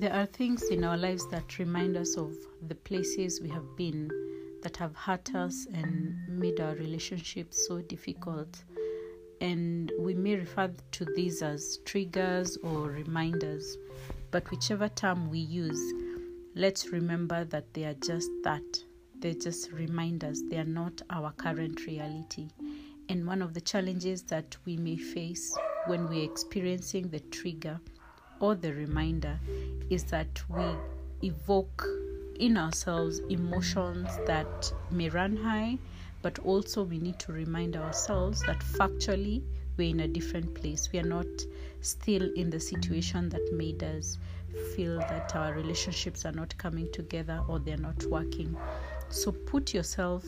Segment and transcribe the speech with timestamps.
[0.00, 2.34] there are things in our lives that remind us of
[2.68, 4.10] the places we have been
[4.62, 8.64] that have hurt us and made our relationships so difficult.
[9.42, 13.76] And we may refer to these as triggers or reminders,
[14.30, 15.92] but whichever term we use,
[16.54, 18.82] let's remember that they are just that.
[19.18, 22.48] They're just reminders, they are not our current reality.
[23.10, 25.54] And one of the challenges that we may face
[25.88, 27.78] when we're experiencing the trigger
[28.40, 29.38] or the reminder
[29.90, 30.64] is that we
[31.22, 31.86] evoke
[32.38, 35.78] in ourselves emotions that may run high,
[36.22, 39.42] but also we need to remind ourselves that factually
[39.76, 40.90] we're in a different place.
[40.92, 41.26] We are not
[41.82, 44.18] still in the situation that made us
[44.74, 48.56] feel that our relationships are not coming together or they're not working.
[49.08, 50.24] So put yourself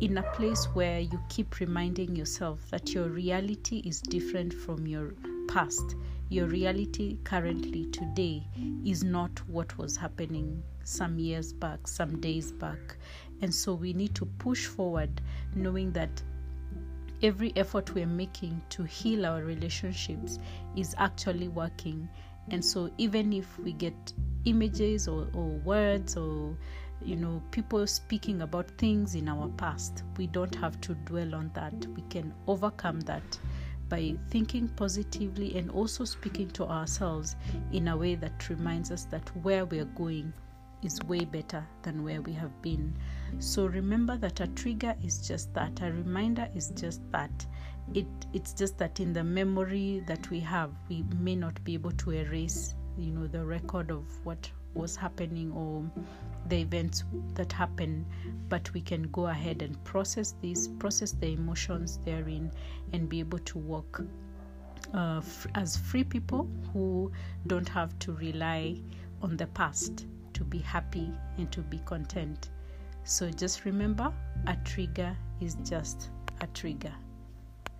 [0.00, 5.14] in a place where you keep reminding yourself that your reality is different from your
[5.48, 5.96] past.
[6.28, 8.46] Your reality currently, today,
[8.84, 12.96] is not what was happening some years back, some days back.
[13.42, 15.20] And so we need to push forward
[15.54, 16.22] knowing that
[17.22, 20.38] every effort we're making to heal our relationships
[20.76, 22.08] is actually working.
[22.50, 24.12] And so even if we get
[24.44, 26.56] images or, or words or
[27.04, 31.50] you know people speaking about things in our past we don't have to dwell on
[31.54, 33.38] that we can overcome that
[33.88, 37.36] by thinking positively and also speaking to ourselves
[37.72, 40.32] in a way that reminds us that where we're going
[40.82, 42.96] is way better than where we have been.
[43.38, 47.46] So remember that a trigger is just that, a reminder is just that.
[47.94, 51.92] It it's just that in the memory that we have, we may not be able
[51.92, 55.84] to erase, you know, the record of what was happening or
[56.48, 58.04] the events that happen,
[58.48, 62.50] but we can go ahead and process this, process the emotions therein,
[62.92, 64.02] and be able to walk
[64.94, 67.10] uh, f- as free people who
[67.46, 68.76] don't have to rely
[69.22, 72.50] on the past to be happy and to be content.
[73.04, 74.12] So just remember
[74.46, 76.92] a trigger is just a trigger.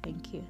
[0.03, 0.45] Thank you.